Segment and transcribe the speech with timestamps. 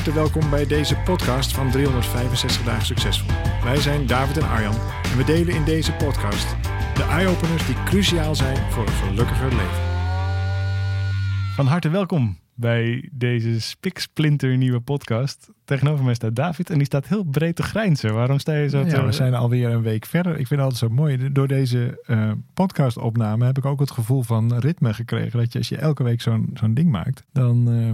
[0.00, 3.28] harte welkom bij deze podcast van 365 dagen succesvol.
[3.62, 4.74] Wij zijn David en Arjan
[5.10, 6.56] en we delen in deze podcast
[6.94, 9.82] de eye-openers die cruciaal zijn voor een gelukkiger leven.
[11.54, 15.50] Van harte welkom bij deze spiksplinter nieuwe podcast.
[15.64, 18.14] Tegenover mij staat David en die staat heel breed te grijnzen.
[18.14, 18.84] Waarom sta je zo.
[18.84, 20.32] Ja, we zijn alweer een week verder.
[20.32, 21.32] Ik vind het altijd zo mooi.
[21.32, 25.38] Door deze uh, podcastopname heb ik ook het gevoel van ritme gekregen.
[25.38, 27.90] Dat je als je elke week zo'n zo'n ding maakt, dan, uh,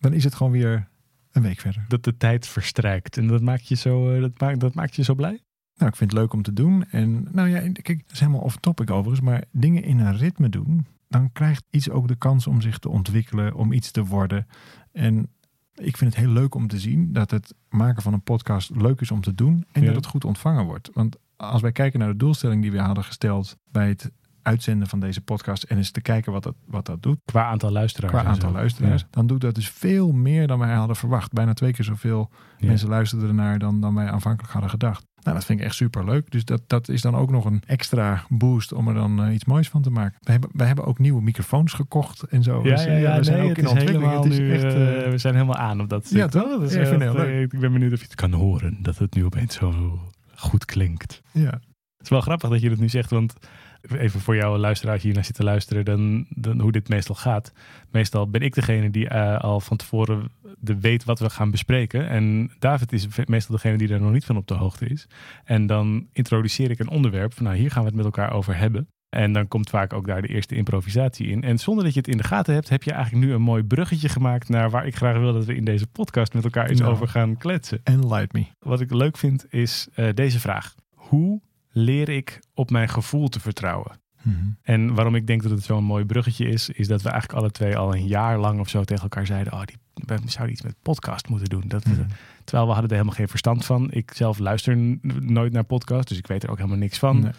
[0.00, 0.88] dan is het gewoon weer
[1.32, 1.84] een week verder.
[1.88, 5.02] Dat de tijd verstrijkt en dat maakt je zo, uh, dat maakt, dat maakt je
[5.02, 5.40] zo blij?
[5.74, 6.84] Nou, ik vind het leuk om te doen.
[6.90, 9.20] En nou ja, kijk, dat is helemaal off topic overigens.
[9.20, 12.88] Maar dingen in een ritme doen, dan krijgt iets ook de kans om zich te
[12.88, 14.46] ontwikkelen, om iets te worden.
[14.92, 15.28] En
[15.74, 19.00] ik vind het heel leuk om te zien dat het maken van een podcast leuk
[19.00, 19.86] is om te doen en ja.
[19.86, 20.90] dat het goed ontvangen wordt.
[20.94, 24.10] Want als wij kijken naar de doelstelling die we hadden gesteld bij het
[24.42, 27.18] uitzenden van deze podcast en eens te kijken wat dat, wat dat doet.
[27.24, 28.12] Qua aantal luisteraars.
[28.12, 29.00] Qua aantal luisteraars.
[29.00, 29.08] Ja.
[29.10, 31.32] Dan doet dat dus veel meer dan wij hadden verwacht.
[31.32, 32.66] Bijna twee keer zoveel ja.
[32.66, 35.08] mensen luisterden ernaar dan, dan wij aanvankelijk hadden gedacht.
[35.22, 36.30] Nou, dat vind ik echt super leuk.
[36.30, 39.44] Dus dat, dat is dan ook nog een extra boost om er dan uh, iets
[39.44, 40.18] moois van te maken.
[40.20, 42.62] We hebben, wij hebben ook nieuwe microfoons gekocht en zo.
[42.62, 44.12] Ja, dus, ja, ja, we zijn nee, ook in ontwikkeling.
[44.12, 44.70] Het is nu, echt, uh,
[45.10, 46.48] we zijn helemaal aan op dat Ja, toch?
[46.48, 47.52] Dat is echt, heel leuk.
[47.52, 48.78] Ik ben benieuwd of je het kan horen.
[48.82, 49.98] Dat het nu opeens zo
[50.34, 51.22] goed klinkt.
[51.32, 51.50] Ja.
[51.50, 53.34] Het is wel grappig dat je dat nu zegt, want
[53.80, 57.52] even voor jouw luisteraar hier naar zit te luisteren, dan, dan hoe dit meestal gaat.
[57.90, 62.08] Meestal ben ik degene die uh, al van tevoren de weet wat we gaan bespreken.
[62.08, 65.06] En David is meestal degene die daar nog niet van op de hoogte is.
[65.44, 68.56] En dan introduceer ik een onderwerp van nou hier gaan we het met elkaar over
[68.56, 68.88] hebben.
[69.08, 71.42] En dan komt vaak ook daar de eerste improvisatie in.
[71.42, 73.62] En zonder dat je het in de gaten hebt, heb je eigenlijk nu een mooi
[73.62, 76.80] bruggetje gemaakt naar waar ik graag wil dat we in deze podcast met elkaar iets
[76.80, 76.92] Nou.
[76.92, 77.80] over gaan kletsen.
[77.84, 78.46] Enlight me.
[78.58, 80.74] Wat ik leuk vind is uh, deze vraag.
[80.94, 81.40] Hoe
[81.70, 84.00] leer ik op mijn gevoel te vertrouwen?
[84.22, 84.56] Mm -hmm.
[84.62, 87.50] En waarom ik denk dat het zo'n mooi bruggetje is, is dat we eigenlijk alle
[87.50, 90.62] twee al een jaar lang of zo tegen elkaar zeiden: Oh, die, we zouden iets
[90.62, 91.64] met podcast moeten doen.
[91.66, 91.94] Dat, Mhm.
[91.94, 92.08] mm -hmm.
[92.44, 93.90] Terwijl we hadden er helemaal geen verstand van.
[93.90, 94.76] Ik zelf luister
[95.20, 97.20] nooit naar podcast, dus ik weet er ook helemaal niks van.
[97.20, 97.32] Nee.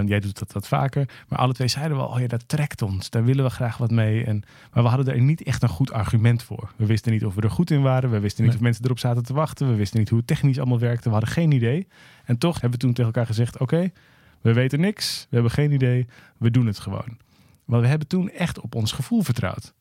[0.00, 1.08] Uh, jij doet dat wat vaker.
[1.28, 3.10] Maar alle twee zeiden we: Oh ja, dat trekt ons.
[3.10, 4.24] Daar willen we graag wat mee.
[4.24, 4.42] En,
[4.72, 6.72] maar we hadden er niet echt een goed argument voor.
[6.76, 8.10] We wisten niet of we er goed in waren.
[8.10, 8.58] We wisten niet Nee.
[8.60, 9.68] of mensen erop zaten te wachten.
[9.68, 11.08] We wisten niet hoe het technisch allemaal werkte.
[11.08, 11.86] We hadden geen idee.
[12.24, 13.74] En toch hebben we toen tegen elkaar gezegd: Oké.
[13.74, 13.92] Okay,
[14.40, 16.06] we weten niks, we hebben geen idee,
[16.38, 17.18] we doen het gewoon.
[17.64, 19.74] Want we hebben toen echt op ons gevoel vertrouwd.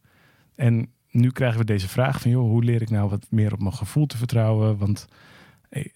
[0.56, 3.59] En nu krijgen we deze vraag van, joh, hoe leer ik nou wat meer op
[3.59, 4.78] mijn gevoel te vertrouwen?
[4.78, 5.07] Want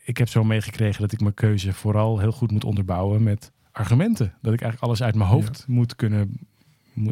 [0.04, 4.34] ik heb zo meegekregen dat ik mijn keuze vooral heel goed moet onderbouwen met argumenten.
[4.42, 5.74] Dat ik eigenlijk alles uit mijn hoofd ja.
[5.74, 6.40] moet kunnen,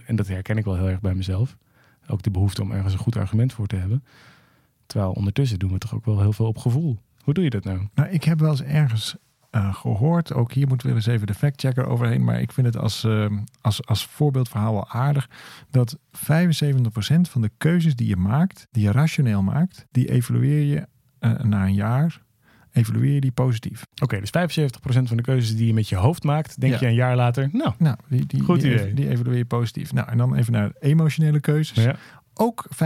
[0.06, 1.58] en dat herken ik wel heel erg bij mezelf.
[2.08, 4.04] Ook de behoefte om ergens een goed argument voor te hebben.
[4.86, 7.00] Terwijl ondertussen doen we toch ook wel heel veel op gevoel.
[7.24, 7.88] Hoe doe je dat nou?
[7.94, 9.16] Nou, ik heb wel eens ergens
[9.52, 10.34] uh, gehoord.
[10.34, 12.24] Ook hier moeten we eens even de factchecker overheen.
[12.24, 13.26] Maar ik vind het als, uh,
[13.62, 15.30] als, als voorbeeldverhaal wel aardig.
[15.70, 16.00] Dat 75%
[17.22, 20.88] van de keuzes die je maakt, die je rationeel maakt, die evalueer je
[21.20, 22.22] uh, na een jaar.
[22.72, 23.86] Evalueer je die positief.
[24.02, 26.80] Oké, okay, dus 75% van de keuzes die je met je hoofd maakt, denk ja.
[26.80, 28.94] je een jaar later, nou, nou die, die, goed die, idee.
[28.94, 29.94] Die evalueer je positief.
[29.94, 31.84] Nou, en dan even naar emotionele keuzes.
[31.84, 31.96] Ja.
[32.34, 32.78] Ook 75%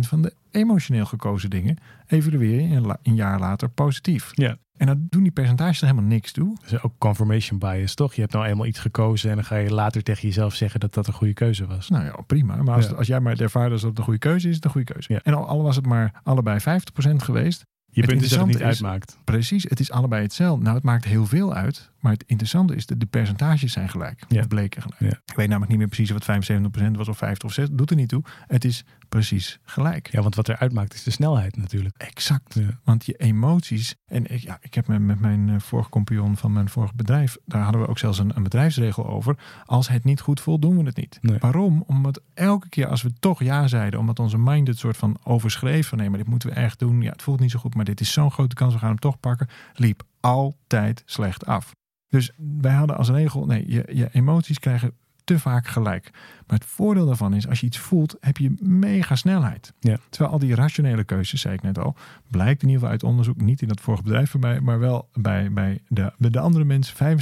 [0.00, 4.30] van de emotioneel gekozen dingen evalueer je een, een jaar later positief.
[4.34, 4.56] Ja.
[4.80, 6.56] En dan doen die percentages er helemaal niks toe.
[6.68, 8.14] Dus ook confirmation bias, toch?
[8.14, 10.94] Je hebt nou eenmaal iets gekozen en dan ga je later tegen jezelf zeggen dat
[10.94, 11.88] dat een goede keuze was.
[11.88, 12.62] Nou ja, prima.
[12.62, 12.92] Maar als, Ja.
[12.94, 15.12] als jij maar ervaart dat het een goede keuze is, is het een goede keuze.
[15.12, 15.20] Ja.
[15.22, 17.64] En al, al was het maar allebei 50% geweest.
[17.92, 19.18] Je Het punt is dat het niet is- uitmaakt.
[19.24, 20.62] Precies, het is allebei hetzelfde.
[20.62, 21.90] Nou, het maakt heel veel uit.
[22.00, 24.24] Maar het interessante is dat de percentages zijn gelijk.
[24.28, 24.46] Ja.
[24.46, 25.00] Bleken gelijk.
[25.00, 25.20] Ja.
[25.24, 27.76] Ik weet namelijk niet meer precies het 75% was of 50 of 60.
[27.76, 28.22] Doet er niet toe.
[28.46, 30.12] Het is precies gelijk.
[30.12, 31.96] Ja, want wat er uitmaakt is de snelheid natuurlijk.
[31.96, 32.54] Exact.
[32.54, 32.80] Ja.
[32.84, 33.94] Want je emoties.
[34.06, 37.36] En ik, ja, ik heb met, met mijn eh, vorige compagnon van mijn vorige bedrijf.
[37.44, 39.36] Daar hadden we ook zelfs een, een bedrijfsregel over.
[39.64, 41.18] Als het niet goed voelt, doen we het niet.
[41.20, 41.38] Nee.
[41.38, 41.84] Waarom?
[41.86, 44.00] Omdat elke keer als we toch ja zeiden.
[44.00, 45.88] Omdat onze mind het soort van overschreef.
[45.88, 47.02] Van nee, maar dit moeten we echt doen.
[47.02, 47.74] Ja, het voelt niet zo goed.
[47.74, 48.72] Maar dit is zo'n grote kans.
[48.72, 49.48] We gaan hem toch pakken.
[49.74, 51.72] Liep altijd slecht af.
[52.10, 53.46] Dus wij hadden als regel.
[53.46, 54.92] Nee, je, je emoties krijgen
[55.24, 56.10] te vaak gelijk.
[56.46, 59.72] Maar het voordeel daarvan is, als je iets voelt, heb je mega snelheid.
[59.80, 59.98] Ja.
[60.08, 61.96] Terwijl al die rationele keuzes, zei ik net al,
[62.28, 65.08] blijkt in ieder geval uit onderzoek, niet in dat vorige bedrijf van mij, maar wel
[65.12, 67.18] bij, bij, de, bij de andere mensen,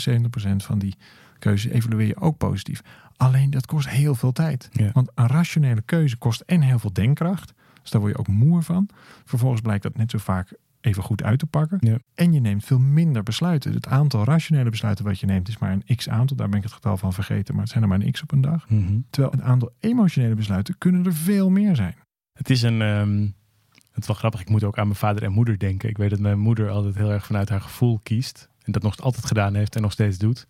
[0.53, 0.95] 75% van die
[1.39, 2.83] keuzes evalueer je ook positief.
[3.17, 4.69] Alleen dat kost heel veel tijd.
[4.73, 4.91] Ja.
[4.93, 7.55] Want een rationele keuze kost en heel veel denkkracht.
[7.83, 8.89] Dus daar word je ook moe van.
[9.25, 10.53] Vervolgens blijkt dat net zo vaak
[10.89, 11.79] even goed uit te pakken.
[11.81, 11.99] Ja.
[12.15, 13.73] En je neemt veel minder besluiten.
[13.73, 16.37] Het aantal rationele besluiten wat je neemt is maar een x aantal.
[16.37, 18.33] Daar ben ik het getal van vergeten, maar het zijn er maar een x op
[18.33, 18.69] een dag.
[18.69, 18.99] Mhm.
[19.11, 21.95] Terwijl het aantal emotionele besluiten kunnen er veel meer zijn.
[22.33, 22.83] Het is een.
[22.83, 23.21] ehm,
[23.91, 24.41] het is wel grappig.
[24.41, 25.89] Ik moet ook aan mijn vader en moeder denken.
[25.89, 28.49] Ik weet dat mijn moeder altijd heel erg vanuit haar gevoel kiest.
[28.63, 30.47] En dat nog altijd gedaan heeft en nog steeds doet.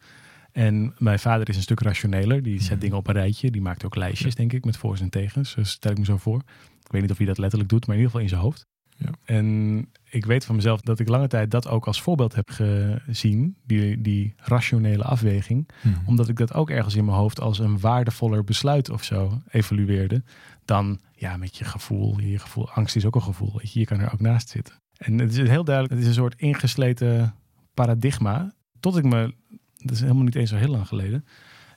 [0.53, 2.43] En mijn vader is een stuk rationeler.
[2.43, 2.81] Die zet Mhm.
[2.81, 3.51] dingen op een rijtje.
[3.51, 5.55] Die maakt ook lijstjes, denk ik, met voor's en tegens.
[5.55, 6.43] Dus stel ik me zo voor.
[6.85, 8.67] Ik weet niet of hij dat letterlijk doet, maar in ieder geval in zijn hoofd.
[8.99, 9.11] Ja.
[9.25, 13.57] En ik weet van mezelf dat ik lange tijd dat ook als voorbeeld heb gezien,
[13.67, 15.69] die, die rationele afweging.
[15.83, 15.97] Mhm.
[16.07, 20.23] Omdat ik dat ook ergens in mijn hoofd als een waardevoller besluit of zo evalueerde.
[20.65, 22.21] Dan ja, met je gevoel.
[22.21, 23.53] Je gevoel angst is ook een gevoel.
[23.57, 24.75] Weet je, je kan er ook naast zitten.
[24.97, 27.35] En het is heel duidelijk, het is een soort ingesleten
[27.75, 28.53] paradigma.
[28.81, 29.35] Tot ik me,
[29.77, 31.25] dat is helemaal niet eens zo heel lang geleden.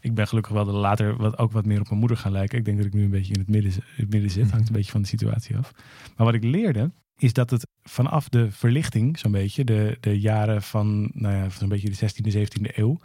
[0.01, 2.57] Ik ben gelukkig wel de later wat, ook wat meer op mijn moeder gaan lijken.
[2.57, 4.51] Ik denk dat ik nu een beetje in het midden, het midden zit.
[4.51, 5.71] Hangt een beetje van de situatie af.
[6.17, 6.91] Maar wat ik leerde,
[7.21, 11.69] is dat het vanaf de verlichting, zo'n beetje, de, de jaren van, nou ja, zo'n
[11.69, 12.99] beetje de 16e, 17e eeuw,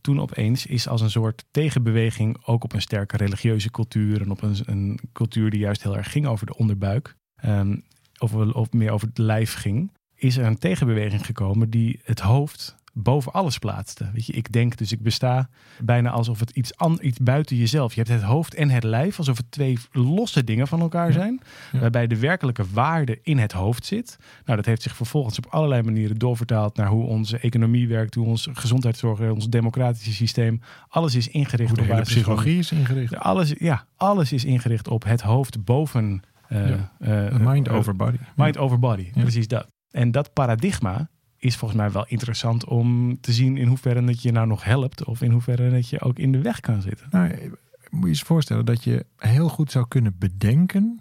[0.00, 4.42] toen opeens is als een soort tegenbeweging ook op een sterke religieuze cultuur en op
[4.42, 7.76] een, een cultuur die juist heel erg ging over de onderbuik, ehm,
[8.18, 12.76] of, of meer over het lijf ging, is er een tegenbeweging gekomen die het hoofd
[12.92, 14.10] boven alles plaatste.
[14.12, 15.48] Weet je, ik denk dus ik besta
[15.82, 17.94] bijna alsof het iets, an, iets buiten jezelf.
[17.94, 21.40] Je hebt het hoofd en het lijf alsof het twee losse dingen van elkaar zijn.
[21.72, 21.78] Ja.
[21.78, 24.16] Waarbij de werkelijke waarde in het hoofd zit.
[24.44, 28.26] Nou, dat heeft zich vervolgens op allerlei manieren doorvertaald naar hoe onze economie werkt, hoe
[28.26, 30.60] onze gezondheidszorg, ons democratische systeem.
[30.88, 33.16] Alles is ingericht Hoe de op hele basis van- psychologie is ingericht.
[33.16, 36.92] alles, ja, alles is ingericht op het hoofd boven eh, Ja.
[36.98, 38.16] eh, Mind eh, over body.
[38.36, 39.66] Mind over body, precies dat.
[39.90, 41.08] En dat paradigma
[41.38, 45.04] is volgens mij wel interessant om te zien in hoeverre het je nou nog helpt
[45.04, 47.06] of in hoeverre het je ook in de weg kan zitten.
[47.10, 47.52] Nou,
[47.90, 51.00] moet je eens voorstellen dat je heel goed zou kunnen bedenken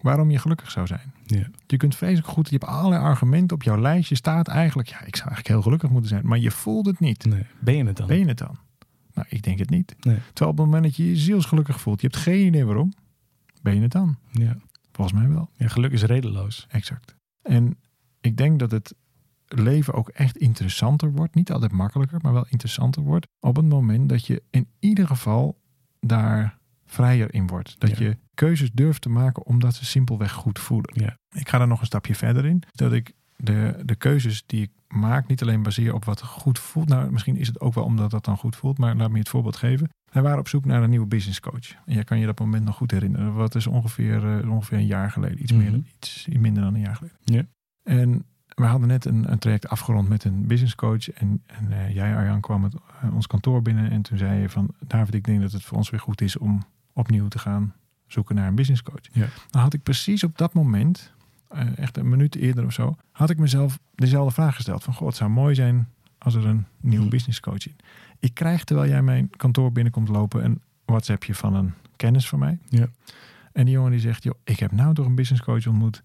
[0.00, 1.12] waarom je gelukkig zou zijn.
[1.26, 1.46] Ja.
[1.66, 5.16] Je kunt vreselijk goed, je hebt allerlei argumenten op jouw lijstje staat eigenlijk, ja, ik
[5.16, 7.24] zou eigenlijk heel gelukkig moeten zijn, maar je voelt het niet.
[7.24, 7.46] Nee.
[7.58, 8.06] Ben je het dan?
[8.06, 8.58] Ben je het dan?
[9.14, 9.96] Nou, ik denk het niet.
[10.00, 10.18] Nee.
[10.32, 12.92] Terwijl op het moment dat je je zielsgelukkig voelt, je hebt geen idee waarom,
[13.62, 14.16] ben je het dan?
[14.30, 14.56] Ja.
[14.92, 15.50] Volgens mij wel.
[15.56, 16.66] ja, geluk is redeloos.
[16.68, 17.16] Exact.
[17.42, 17.78] En
[18.20, 18.94] ik denk dat het
[19.54, 21.34] leven ook echt interessanter wordt.
[21.34, 23.26] Niet altijd makkelijker, maar wel interessanter wordt.
[23.40, 25.58] Op het moment dat je in ieder geval
[26.00, 27.74] daar vrijer in wordt.
[27.80, 28.04] Dat Ja.
[28.04, 30.90] je keuzes durft te maken omdat ze simpelweg goed voelen.
[30.94, 31.16] Ja.
[31.40, 32.62] Ik ga daar nog een stapje verder in.
[32.72, 36.88] Dat ik de, de keuzes die ik maak niet alleen baseer op wat goed voelt.
[36.88, 38.78] Nou, misschien is het ook wel omdat dat dan goed voelt.
[38.78, 39.88] Maar laat me je het voorbeeld geven.
[40.12, 41.70] Wij waren op zoek naar een nieuwe business coach.
[41.86, 43.34] En jij kan je dat moment nog goed herinneren.
[43.34, 45.42] Wat is ongeveer, eh, ongeveer een jaar geleden.
[45.42, 45.80] Iets, meer, Mhm.
[45.96, 47.16] iets minder dan een jaar geleden.
[47.24, 47.42] Ja.
[47.82, 48.24] En
[48.60, 51.10] we hadden net een, een traject afgerond met een business coach.
[51.10, 53.90] En, en eh, jij, Arjan, kwam het, eh, ons kantoor binnen.
[53.90, 56.38] En toen zei je van, David, ik denk dat het voor ons weer goed is
[56.38, 56.62] om
[56.92, 57.74] opnieuw te gaan
[58.06, 59.00] zoeken naar een business coach.
[59.12, 59.26] Ja.
[59.50, 61.12] Dan had ik precies op dat moment,
[61.48, 64.84] eh, echt een minuut eerder of zo, had ik mezelf dezelfde vraag gesteld.
[64.84, 67.10] Van, goh, het zou mooi zijn als er een nieuwe Hm.
[67.10, 67.76] business coach is.
[68.18, 72.58] Ik krijg, terwijl jij mijn kantoor binnenkomt lopen, een WhatsAppje van een kennis van mij.
[72.68, 72.88] Ja.
[73.52, 76.02] En die jongen die zegt, joh, ik heb nou toch een business coach ontmoet.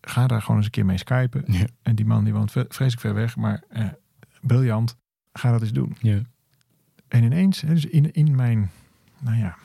[0.00, 1.42] Ga daar gewoon eens een keer mee skypen.
[1.46, 1.66] Ja.
[1.82, 3.86] En die man die woont vreselijk ver weg, maar eh,
[4.40, 4.96] briljant.
[5.32, 5.96] Ga dat eens doen.
[6.00, 6.20] Ja.
[7.08, 8.70] En ineens, dus in, in mijn,
[9.18, 9.56] nou ja,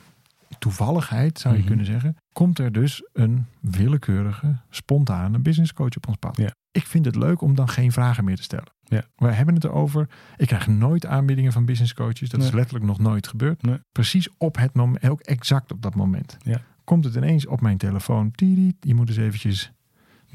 [0.60, 1.68] toevalligheid zou je Mhm.
[1.68, 6.38] kunnen zeggen, komt er dus een willekeurige, spontane business coach op ons pad.
[6.38, 6.54] Ja.
[6.72, 8.74] Ik vind het leuk om dan geen vragen meer te stellen.
[8.84, 9.04] Ja.
[9.16, 10.10] Wij hebben het erover.
[10.38, 12.30] Ik krijg nooit aanbiedingen van business coaches.
[12.30, 13.62] Dat is letterlijk nog nooit gebeurd.
[13.62, 13.80] Nee.
[13.92, 16.38] Precies op het moment, en ook exact op dat moment.
[16.40, 16.62] Ja.
[16.84, 18.31] Komt het ineens op mijn telefoon.
[18.80, 19.72] Je moet eens eventjes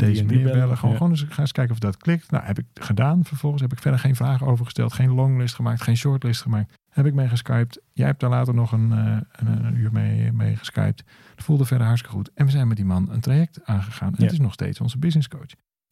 [0.00, 0.76] deze meneer bellen.
[0.76, 0.96] Gewoon, Ja.
[0.96, 2.30] gewoon eens, ga eens kijken of dat klikt.
[2.30, 3.24] Nou, heb ik gedaan.
[3.24, 4.92] Vervolgens heb ik verder geen vragen over gesteld.
[4.92, 5.82] Geen longlist gemaakt.
[5.82, 6.74] Geen shortlist gemaakt.
[6.88, 7.80] Heb ik mee geskyped.
[7.92, 11.04] Jij hebt daar later nog een, eh, een, een uur mee, mee geskyped.
[11.34, 12.30] Het voelde verder hartstikke goed.
[12.34, 14.08] En we zijn met die man een traject aangegaan.
[14.08, 14.24] En Ja.
[14.24, 15.50] het is nog steeds onze business coach.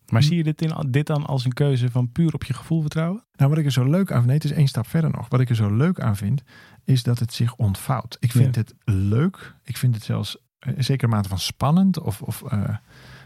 [0.09, 2.81] Maar zie je dit, in, dit dan als een keuze van puur op je gevoel
[2.81, 3.25] vertrouwen?
[3.37, 5.27] Nou, wat ik er zo leuk aan vind, nee, het is één stap verder nog.
[5.29, 6.43] Wat ik er zo leuk aan vind,
[6.85, 8.17] is dat het zich ontvouwt.
[8.21, 8.61] Ik vind Ja.
[8.61, 9.55] het leuk.
[9.65, 11.99] Ik vind het zelfs eh, een zekere mate van spannend.
[12.01, 12.77] Of, of eh,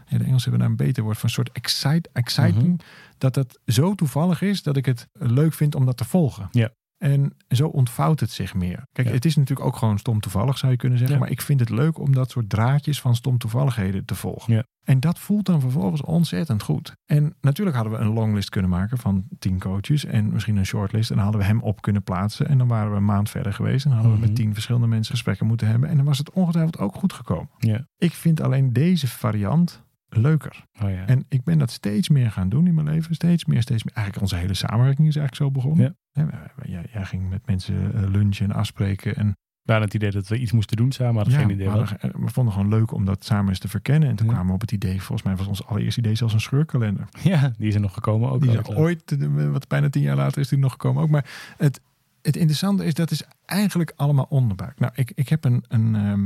[0.09, 2.67] de Engelsen hebben daar een beter woord van, een soort excite, exciting.
[2.67, 2.87] Mhm.
[3.17, 6.47] Dat het zo toevallig is dat ik het leuk vind om dat te volgen.
[6.51, 6.69] Ja.
[6.97, 8.85] En zo ontvouwt het zich meer.
[8.91, 9.13] Kijk, Ja.
[9.13, 11.17] het is natuurlijk ook gewoon stom toevallig, zou je kunnen zeggen.
[11.17, 11.23] Ja.
[11.23, 14.53] Maar ik vind het leuk om dat soort draadjes van stom toevalligheden te volgen.
[14.53, 14.63] Ja.
[14.83, 16.93] En dat voelt dan vervolgens ontzettend goed.
[17.05, 21.09] En natuurlijk hadden we een longlist kunnen maken van tien coaches en misschien een shortlist.
[21.09, 22.47] En dan hadden we hem op kunnen plaatsen.
[22.47, 23.83] En dan waren we een maand verder geweest.
[23.85, 24.27] En dan hadden we Mhm.
[24.33, 25.89] met tien verschillende mensen gesprekken moeten hebben.
[25.89, 27.49] En dan was het ongetwijfeld ook goed gekomen.
[27.57, 27.87] Ja.
[27.97, 29.83] Ik vind alleen deze variant
[30.17, 30.65] leuker.
[30.81, 31.05] Oh ja.
[31.05, 33.15] En ik ben dat steeds meer gaan doen in mijn leven.
[33.15, 33.93] Steeds meer, steeds meer.
[33.93, 35.97] Eigenlijk onze hele samenwerking is eigenlijk zo begonnen.
[36.11, 36.27] Wij-
[36.63, 39.15] Jij, jij ging met mensen eh, lunchen en afspreken.
[39.15, 39.33] En
[39.65, 42.29] hadden het idee dat we iets moesten doen samen, hadden ja, geen idee hadden- we
[42.29, 44.09] vonden gewoon leuk om dat samen eens te verkennen.
[44.09, 44.31] En toen Ja.
[44.31, 47.07] kwamen we op het idee, volgens mij was ons allereerste idee zelfs een scheurkalender.
[47.23, 48.41] Ja, die is er nog gekomen ook.
[48.41, 51.09] Die is ooit, eh, wat bijna tien jaar later is die nog gekomen ook.
[51.09, 51.25] Maar
[51.57, 51.81] het,
[52.21, 54.79] het interessante is, dat is eigenlijk allemaal onderbuik.
[54.79, 56.23] Nou, ik, ik heb een, een, ehm,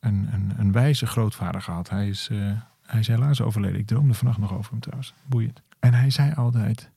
[0.00, 1.88] een, een, een wijze grootvader gehad.
[1.90, 2.50] Hij is, eh,
[2.86, 3.78] hij is helaas overleden.
[3.78, 5.14] Ik droomde vannacht nog over hem trouwens.
[5.26, 5.62] Boeiend.
[5.78, 6.90] En hij zei altijd,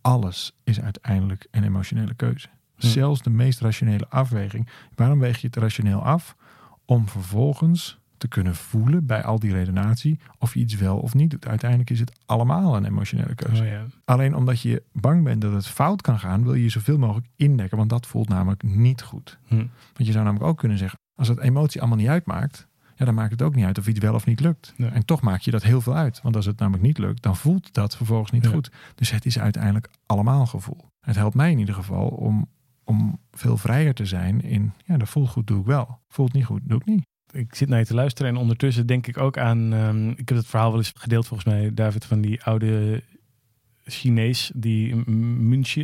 [0.00, 2.48] alles is uiteindelijk een emotionele keuze.
[2.74, 2.86] Hm.
[2.86, 4.68] Zelfs de meest rationele afweging.
[4.94, 6.36] Waarom weeg je het rationeel af?
[6.84, 11.30] Om vervolgens te kunnen voelen bij al die redenatie of je iets wel of niet
[11.30, 11.46] doet.
[11.46, 13.62] Uiteindelijk is het allemaal een emotionele keuze.
[13.62, 13.84] Oh, ja.
[14.04, 17.26] Alleen omdat je bang bent dat het fout kan gaan, wil je je zoveel mogelijk
[17.36, 19.38] indekken, want dat voelt namelijk niet goed.
[19.46, 19.56] Hm.
[19.56, 22.68] Want je zou namelijk ook kunnen zeggen, als het emotie allemaal niet uitmaakt,
[23.00, 24.72] ja, dan maakt het ook niet uit of iets wel of niet lukt.
[24.76, 24.90] Nee.
[24.90, 26.20] En toch maak je dat heel veel uit.
[26.22, 28.50] Want als het namelijk niet lukt, dan voelt dat vervolgens niet Ja.
[28.50, 28.70] goed.
[28.94, 30.84] Dus het is uiteindelijk allemaal gevoel.
[31.00, 32.46] Het helpt mij in ieder geval om,
[32.84, 35.98] om veel vrijer te zijn in, ja, dat voelt goed, doe ik wel.
[36.08, 37.04] Voelt niet goed, doe ik niet.
[37.32, 39.72] ik zit naar je te luisteren en ondertussen denk ik ook aan.
[39.72, 43.02] ehm, ik heb het verhaal wel eens gedeeld volgens mij, David, van die oude
[43.84, 44.94] Chinees, die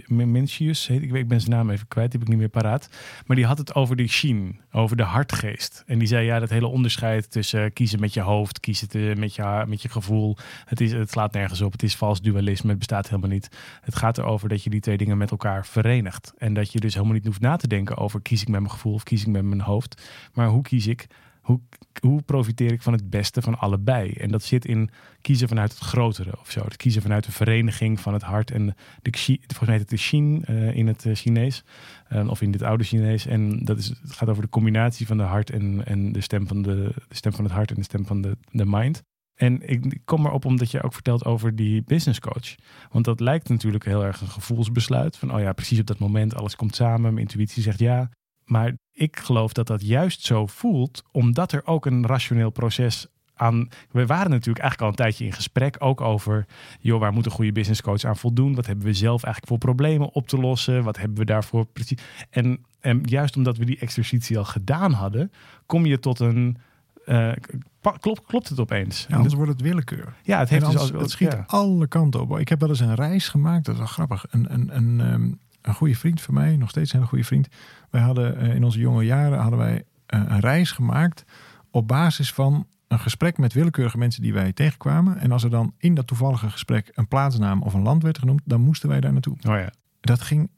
[0.06, 1.02] Mencius heet.
[1.02, 2.88] Ik, weet- ik ben zijn naam even kwijt, die heb ik niet meer paraat.
[3.26, 5.82] Maar die had het over de Shin, over de hartgeest.
[5.86, 9.34] En die zei ja, dat hele onderscheid tussen kiezen met je hoofd, kiezen te- met,
[9.34, 10.36] je, met je gevoel.
[10.64, 11.72] Het, is, het slaat nergens op.
[11.72, 12.68] Het is vals dualisme.
[12.68, 13.48] Het bestaat helemaal niet.
[13.80, 16.32] Het gaat erover dat je die twee dingen met elkaar verenigt.
[16.38, 18.72] En dat je dus helemaal niet hoeft na te denken over kies ik met mijn
[18.72, 20.02] gevoel of kies ik met mijn hoofd.
[20.34, 21.06] Maar hoe kies ik?
[21.46, 21.60] Hoe,
[22.00, 24.12] hoe profiteer ik van het beste van allebei?
[24.12, 26.64] En dat zit in kiezen vanuit het grotere of zo.
[26.64, 29.88] Het kiezen vanuit de vereniging van het hart en de xi, volgens mij heet het
[29.90, 31.64] de Xin eh, in het eh, Chinees.
[32.08, 33.26] eh, of in dit oude Chinees.
[33.26, 36.46] En dat is, het gaat over de combinatie van de hart en, en de, stem
[36.46, 39.02] van de, de stem van het hart en de stem van de, de mind.
[39.34, 42.54] En ik kom erop omdat je ook vertelt over die business coach.
[42.90, 45.16] Want dat lijkt natuurlijk heel erg een gevoelsbesluit.
[45.16, 47.00] Van, oh ja, precies op dat moment, alles komt samen.
[47.00, 48.10] Mijn intuïtie zegt ja.
[48.46, 53.68] Maar ik geloof dat dat juist zo voelt, omdat er ook een rationeel proces aan.
[53.90, 56.46] We waren natuurlijk eigenlijk al een tijdje in gesprek, ook over,
[56.80, 58.54] joh, waar moet een goede business coach aan voldoen?
[58.54, 60.84] Wat hebben we zelf eigenlijk voor problemen op te lossen?
[60.84, 61.98] Wat hebben we daarvoor precies?
[62.30, 65.30] En, en juist omdat we die exercitie al gedaan hadden,
[65.66, 66.56] kom je tot een.
[67.04, 67.32] eh,
[68.00, 69.06] klopt, klopt het opeens?
[69.08, 70.14] Ja, anders wordt het willekeur.
[70.22, 71.44] ja, het heeft dus anders, al, het schiet ja.
[71.46, 72.38] alle kanten op.
[72.38, 74.24] Ik heb wel eens een reis gemaakt, dat is wel grappig.
[74.30, 75.32] Een, een, een, ehm,
[75.66, 77.48] een goede vriend van mij, nog steeds een hele goede vriend.
[77.90, 81.24] Wij hadden eh, in onze jonge jaren hadden wij eh, een reis gemaakt
[81.70, 85.18] op basis van een gesprek met willekeurige mensen die wij tegenkwamen.
[85.18, 88.40] En als er dan in dat toevallige gesprek een plaatsnaam of een land werd genoemd,
[88.44, 89.36] dan moesten wij daar naartoe.
[89.48, 89.70] Oh ja.
[90.00, 90.50] Dat ging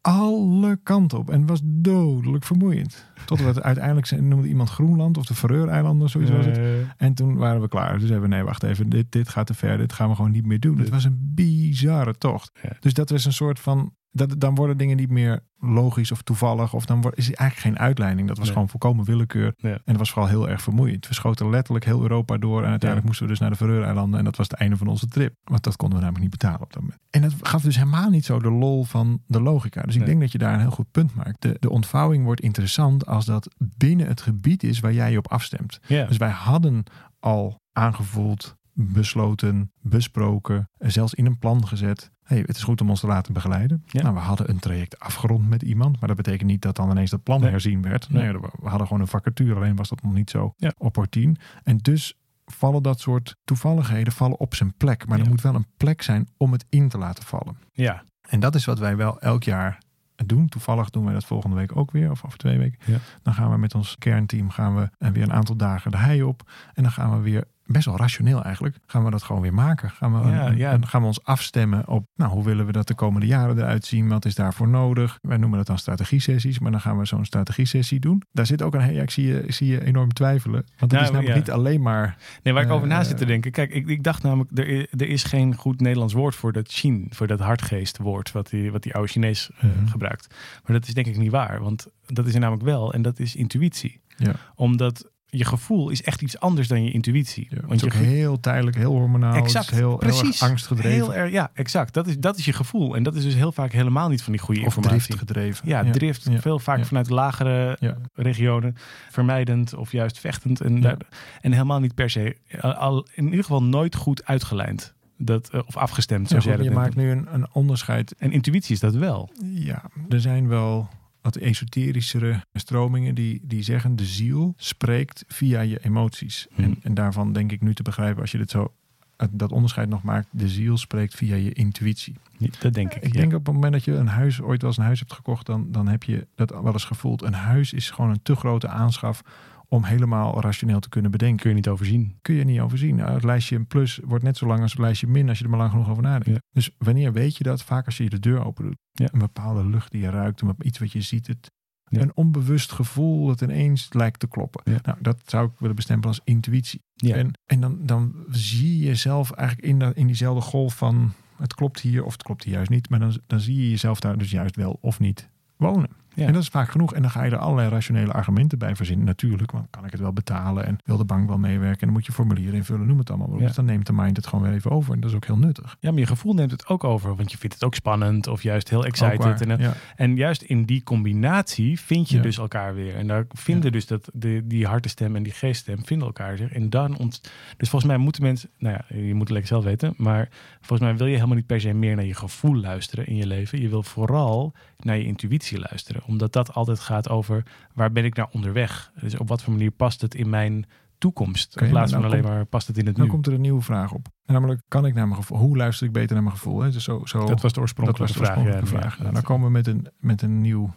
[0.00, 3.06] alle kanten op en was dodelijk vermoeiend.
[3.24, 6.58] Totdat uiteindelijk noemde iemand Groenland of de Faroe-eilanden, zoiets was het.
[6.58, 6.64] Eh,
[6.96, 7.98] En toen waren we klaar.
[7.98, 9.78] Dus hebben we, nee, wacht even, dit, dit gaat te ver.
[9.78, 10.78] Dit gaan we gewoon niet meer doen.
[10.78, 12.52] Het was een bizarre tocht.
[12.80, 16.74] Dus dat was een soort van, dat, dan worden dingen niet meer logisch of toevallig.
[16.74, 18.28] Of dan wordt, is het eigenlijk geen uitleiding.
[18.28, 18.54] Dat was Nee.
[18.54, 19.52] gewoon volkomen willekeur.
[19.56, 19.70] Ja.
[19.70, 21.08] En dat was vooral heel erg vermoeiend.
[21.08, 22.62] We schoten letterlijk heel Europa door.
[22.62, 23.06] En uiteindelijk Ja.
[23.06, 24.18] moesten we dus naar de Faroe-eilanden.
[24.18, 25.34] En dat was het einde van onze trip.
[25.44, 27.00] Want dat konden we namelijk niet betalen op dat moment.
[27.10, 29.82] En dat gaf dus helemaal niet zo de lol van de logica.
[29.82, 30.08] Dus ik Nee.
[30.08, 31.42] denk dat je daar een heel goed punt maakt.
[31.42, 35.28] De, de ontvouwing wordt interessant als dat binnen het gebied is waar jij je op
[35.30, 35.78] afstemt.
[35.86, 36.04] ja.
[36.06, 36.82] Dus wij hadden
[37.20, 42.10] al aangevoeld, besloten, besproken, en zelfs in een plan gezet.
[42.26, 43.82] Hey, het is goed om ons te laten begeleiden.
[43.86, 44.02] Ja.
[44.02, 47.10] Nou, we hadden een traject afgerond met iemand, maar dat betekent niet dat dan ineens
[47.10, 47.50] dat plan Nee.
[47.50, 48.10] herzien werd.
[48.10, 48.32] Nee.
[48.32, 50.72] We hadden gewoon een vacature, alleen was dat nog niet zo Ja.
[50.78, 51.36] opportun.
[51.62, 52.14] En dus
[52.44, 55.06] vallen dat soort toevalligheden vallen op zijn plek.
[55.06, 55.24] Maar Ja.
[55.24, 57.56] er moet wel een plek zijn om het in te laten vallen.
[57.72, 58.02] ja.
[58.28, 59.78] En dat is wat wij wel elk jaar
[60.26, 60.48] doen.
[60.48, 62.78] Toevallig doen wij dat volgende week ook weer, of over twee weken.
[62.92, 62.98] Ja.
[63.22, 66.22] Dan gaan we met ons kernteam gaan we eh, weer een aantal dagen de hei
[66.22, 66.50] op.
[66.74, 69.90] En dan gaan we weer, best wel rationeel eigenlijk, gaan we dat gewoon weer maken.
[69.90, 73.26] Gaan we, Ja, gaan we ons afstemmen op, nou, hoe willen we dat de komende
[73.26, 74.08] jaren eruit zien?
[74.08, 75.18] Wat is daarvoor nodig?
[75.22, 78.22] Wij noemen dat dan strategie-sessies, maar dan gaan we zo'n strategie-sessie doen.
[78.32, 80.64] Daar zit ook een, ja, ik zie je, zie je enorm twijfelen.
[80.78, 81.40] Want het Nou, is namelijk ja.
[81.40, 83.50] niet alleen maar, Nee, waar ik over na Eh, zit te denken.
[83.52, 87.06] Kijk, ik, ik dacht namelijk, er, er is geen goed Nederlands woord voor dat Chin,
[87.10, 89.86] voor dat hartgeestwoord, wat die, wat die oude Chinees eh, Mhm.
[89.86, 90.34] gebruikt.
[90.64, 93.18] Maar dat is denk ik niet waar, want dat is er namelijk wel en dat
[93.18, 94.00] is intuïtie.
[94.16, 97.46] ja, Omdat je gevoel is echt iets anders dan je intuïtie.
[97.50, 99.34] ja, want je heel tijdelijk, heel hormonaal.
[99.34, 100.40] Exact, heel, heel precies.
[100.40, 100.90] erg angstgedreven.
[100.90, 101.94] heel erg, ja, exact.
[101.94, 102.96] Dat is, dat is je gevoel.
[102.96, 105.00] En dat is dus heel vaak helemaal niet van die goede of informatie.
[105.00, 105.68] driftgedreven.
[105.68, 106.28] Ja, drift.
[106.30, 107.78] ja, veel vaak vanuit lagere
[108.14, 108.76] regionen.
[109.10, 110.60] Vermijdend of juist vechtend.
[110.60, 110.96] En, daar,
[111.40, 112.36] en helemaal niet per se.
[112.60, 114.94] Al, in ieder geval nooit goed uitgelijnd.
[115.18, 117.08] Dat, eh, of afgestemd, zoals jij je dat maakt noemt.
[117.08, 118.14] nu een, een onderscheid.
[118.18, 119.30] En intuïtie is dat wel.
[119.42, 120.88] Ja, er zijn wel
[121.26, 126.46] wat esoterischere stromingen die, die zeggen de ziel spreekt via je emoties.
[126.54, 126.64] Hmm.
[126.64, 128.72] En, en daarvan denk ik nu te begrijpen als je dit zo
[129.16, 130.28] eh, dat onderscheid nog maakt.
[130.30, 132.14] De ziel spreekt via je intuïtie.
[132.58, 133.02] Dat denk ik.
[133.02, 133.20] Ik ja.
[133.20, 135.46] denk op het moment dat je een huis ooit wel eens een huis hebt gekocht,
[135.46, 137.22] dan, dan heb je dat wel eens gevoeld.
[137.22, 139.22] Een huis is gewoon een te grote aanschaf
[139.68, 141.38] om helemaal rationeel te kunnen bedenken.
[141.40, 142.18] kun je niet overzien.
[142.22, 142.96] kun je niet overzien.
[142.96, 145.50] Nou, het lijstje plus wordt net zo lang als het lijstje min als je er
[145.50, 146.26] maar lang genoeg over nadenkt.
[146.26, 146.40] Ja.
[146.52, 147.62] Dus wanneer weet je dat?
[147.62, 148.76] Vaak als je de deur open doet.
[148.92, 149.08] Ja.
[149.12, 151.26] Een bepaalde lucht die je ruikt, iets wat je ziet.
[151.26, 151.50] Het,
[151.88, 152.00] Ja.
[152.00, 154.72] Een onbewust gevoel dat ineens lijkt te kloppen.
[154.72, 154.78] Ja.
[154.82, 156.82] Nou, dat zou ik willen bestempelen als intuïtie.
[156.94, 157.14] Ja.
[157.14, 161.54] En, en dan, dan zie je jezelf eigenlijk in, dat, in diezelfde golf van het
[161.54, 162.88] klopt hier of het klopt hier juist niet.
[162.88, 165.90] Maar dan, dan zie je jezelf daar dus juist wel of niet wonen.
[166.16, 166.26] Ja.
[166.26, 166.94] En dat is vaak genoeg.
[166.94, 169.06] En dan ga je er allerlei rationele argumenten bij verzinnen.
[169.06, 171.80] Natuurlijk, want kan ik het wel betalen en wil de bank wel meewerken.
[171.80, 173.38] En dan moet je formulieren invullen, noem het allemaal.
[173.38, 173.46] Ja.
[173.46, 174.94] Dus dan neemt de mind het gewoon weer even over.
[174.94, 175.76] En dat is ook heel nuttig.
[175.80, 178.42] Ja, maar je gevoel neemt het ook over, want je vindt het ook spannend of
[178.42, 179.18] juist heel excited.
[179.18, 179.40] waar.
[179.40, 179.72] En, ja.
[179.96, 182.96] en juist in die combinatie vind je dus elkaar weer.
[182.96, 186.52] En daar vinden dus dat de, die hartestem en die geeststem vinden elkaar zich.
[186.52, 187.20] En dan ont...
[187.56, 190.28] Dus volgens mij moeten mensen, nou ja, je moet het lekker zelf weten, maar
[190.60, 193.26] volgens mij wil je helemaal niet per se meer naar je gevoel luisteren in je
[193.26, 193.60] leven.
[193.60, 197.42] Je wil vooral naar je intuïtie luisteren, omdat dat altijd gaat over
[197.74, 198.92] waar ben ik nou onderweg?
[199.00, 200.66] Dus op wat voor manier past het in mijn
[200.98, 201.60] toekomst?
[201.60, 203.10] In plaats van dan alleen maar past het in het Dan nu?
[203.10, 204.06] komt er een nieuwe vraag op.
[204.26, 205.38] Namelijk, kan ik naar mijn gevoel?
[205.38, 206.60] Hoe luister ik beter naar mijn gevoel?
[206.60, 206.70] Hè?
[206.70, 208.44] Dus zo, zo, dat was de oorspronkelijke dat was de vraag.
[208.44, 208.96] oorspronkelijke ja, vraag.
[208.96, 210.74] ja, Nou, dan komen we met een, met een nieuw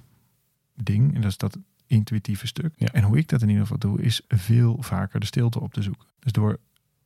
[0.75, 1.15] ding.
[1.15, 1.57] En dat is dat
[1.87, 2.73] intuïtieve stuk.
[2.75, 2.87] Ja.
[2.91, 5.81] En hoe ik dat in ieder geval doe, is veel vaker de stilte op te
[5.81, 6.07] zoeken.
[6.19, 6.57] Dus door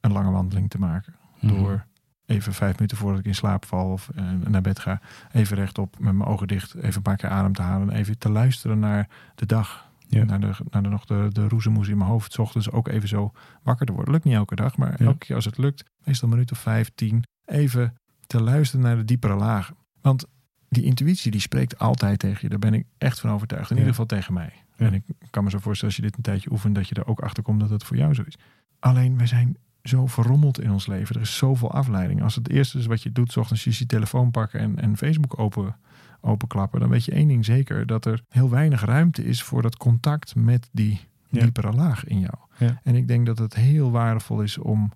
[0.01, 1.15] een lange wandeling te maken.
[1.39, 1.55] Mhm.
[1.55, 1.85] Door
[2.25, 5.01] even vijf minuten voordat ik in slaap val of eh, naar bed ga,
[5.31, 7.89] even rechtop met mijn ogen dicht, even een paar keer adem te halen.
[7.89, 9.91] En even te luisteren naar de dag.
[10.07, 10.23] Ja.
[10.23, 12.33] Naar, de, naar de, nog de, de roezemoes in mijn hoofd.
[12.33, 13.31] 's ochtends ook even zo
[13.63, 14.13] wakker te worden.
[14.13, 15.05] Lukt niet elke dag, maar Ja.
[15.05, 17.95] elke keer als het lukt, meestal een minuut of vijf, tien, even
[18.27, 19.75] te luisteren naar de diepere lagen.
[20.01, 20.25] Want
[20.69, 22.49] die intuïtie die spreekt altijd tegen je.
[22.49, 23.69] Daar ben ik echt van overtuigd.
[23.69, 23.81] In Ja.
[23.81, 24.53] ieder geval tegen mij.
[24.75, 27.07] En ik kan me zo voorstellen als je dit een tijdje oefent, dat je er
[27.07, 28.37] ook achter komt dat het voor jou zo is.
[28.79, 31.15] Alleen wij zijn zo verrommeld in ons leven.
[31.15, 32.23] Er is zoveel afleiding.
[32.23, 35.39] Als het eerste is wat je doet, ochtends is je telefoon pakken en, en Facebook
[35.39, 35.75] open,
[36.21, 39.77] openklappen, dan weet je één ding zeker: dat er heel weinig ruimte is voor dat
[39.77, 40.99] contact met die
[41.29, 41.41] Ja.
[41.41, 42.33] diepere laag in jou.
[42.57, 42.79] Ja.
[42.83, 44.91] En ik denk dat het heel waardevol is om,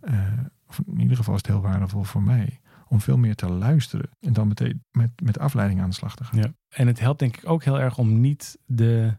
[0.00, 0.14] eh,
[0.68, 4.10] of in ieder geval is het heel waardevol voor mij, om veel meer te luisteren
[4.20, 6.38] en dan meteen met, met afleiding aan de slag te gaan.
[6.38, 6.52] Ja.
[6.68, 9.16] En het helpt denk ik ook heel erg om niet de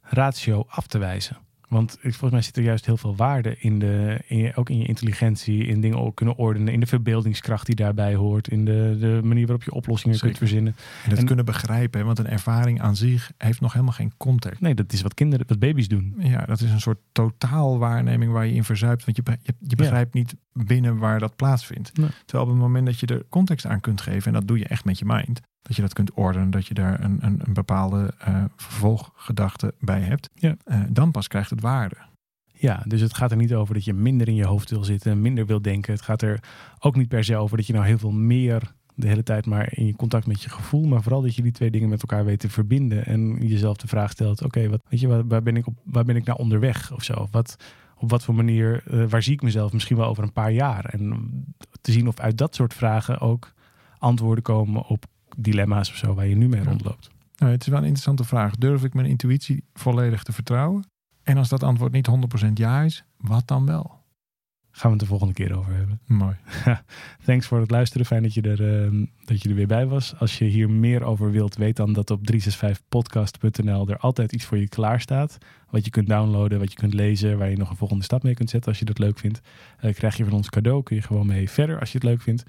[0.00, 1.36] ratio af te wijzen.
[1.70, 4.78] Want volgens mij zit er juist heel veel waarde in, de, in je, ook in
[4.78, 9.20] je intelligentie, in dingen kunnen ordenen, in de verbeeldingskracht die daarbij hoort, in de, de
[9.24, 10.74] manier waarop je oplossingen kunt verzinnen.
[11.04, 14.60] En het En- kunnen begrijpen, want een ervaring aan zich heeft nog helemaal geen context.
[14.60, 16.14] Nee, dat is wat kinderen, wat baby's doen.
[16.18, 19.04] Ja, dat is een soort totaalwaarneming waar je in verzuipt.
[19.04, 21.96] Want je, je, je begrijpt niet binnen waar dat plaatsvindt.
[21.98, 22.08] Nee.
[22.24, 24.66] Terwijl op het moment dat je er context aan kunt geven, en dat doe je
[24.66, 27.52] echt met je mind, dat je dat kunt ordenen, dat je daar een, een, een
[27.52, 30.56] bepaalde eh, vervolggedachte bij hebt, Ja.
[30.64, 31.96] eh, dan pas krijgt het waarde.
[32.52, 35.20] Ja, dus het gaat er niet over dat je minder in je hoofd wil zitten,
[35.20, 35.92] minder wil denken.
[35.92, 36.42] Het gaat er
[36.78, 39.68] ook niet per se over dat je nou heel veel meer de hele tijd maar
[39.72, 42.24] in je contact met je gevoel, maar vooral dat je die twee dingen met elkaar
[42.24, 45.56] weet te verbinden en jezelf de vraag stelt: oké, wat weet je, waar, waar ben
[45.56, 47.28] ik op, waar ben ik nou onderweg of zo?
[47.30, 47.56] Wat,
[47.96, 50.84] op wat voor manier, eh, waar zie ik mezelf misschien wel over een paar jaar?
[50.84, 51.30] En
[51.80, 53.52] te zien of uit dat soort vragen ook
[53.98, 55.04] antwoorden komen op
[55.42, 57.10] dilemma's of zo waar je nu mee rondloopt.
[57.36, 58.56] Nou, het is wel een interessante vraag.
[58.56, 60.84] Durf ik mijn intuïtie volledig te vertrouwen?
[61.22, 62.08] En als dat antwoord niet
[62.46, 63.99] 100% ja is, wat dan wel?
[64.72, 66.00] Gaan we het de volgende keer over hebben.
[66.06, 66.36] Mooi.
[67.24, 68.06] Thanks voor het luisteren.
[68.06, 70.14] Fijn dat je, er, ehm, dat je er weer bij was.
[70.18, 74.58] Als je hier meer over wilt, weet dan dat op 365podcast.nl er altijd iets voor
[74.58, 75.38] je klaar staat.
[75.70, 78.34] Wat je kunt downloaden, wat je kunt lezen, waar je nog een volgende stap mee
[78.34, 79.40] kunt zetten als je dat leuk vindt.
[79.78, 82.22] Eh, krijg je van ons cadeau, kun je gewoon mee verder als je het leuk
[82.22, 82.42] vindt.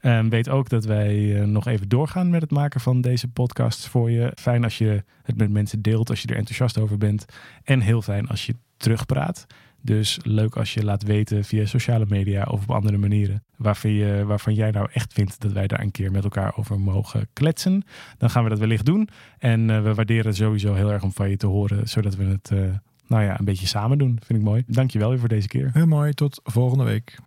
[0.00, 3.88] Ehm, weet ook dat wij eh, nog even doorgaan met het maken van deze podcasts
[3.88, 4.32] voor je.
[4.34, 7.24] Fijn als je het met mensen deelt, als je er enthousiast over bent.
[7.64, 9.46] En heel fijn als je terugpraat.
[9.86, 13.44] Dus leuk als je laat weten via sociale media of op andere manieren.
[13.56, 16.80] Waarvan, je, waarvan jij nou echt vindt dat wij daar een keer met elkaar over
[16.80, 17.84] mogen kletsen.
[18.18, 19.08] Dan gaan we dat wellicht doen.
[19.38, 21.88] En eh, we waarderen sowieso heel erg om van je te horen.
[21.88, 22.58] Zodat we het eh,
[23.06, 24.18] nou ja, een beetje samen doen.
[24.24, 24.62] Vind ik mooi.
[24.66, 25.70] Dankjewel weer voor deze keer.
[25.72, 26.12] Heel mooi.
[26.12, 27.18] Tot volgende week.